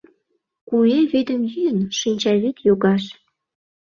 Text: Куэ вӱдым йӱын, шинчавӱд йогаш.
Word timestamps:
Куэ 0.67 0.97
вӱдым 1.11 1.41
йӱын, 1.53 1.79
шинчавӱд 1.97 2.57
йогаш. 2.67 3.03